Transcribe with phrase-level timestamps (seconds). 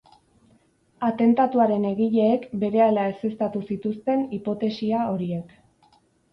[1.07, 5.57] Atentatuaren egileek berehala ezeztatu zituzten hipotesia horiek.